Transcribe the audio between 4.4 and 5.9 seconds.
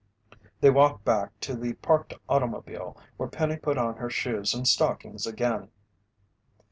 and stockings again.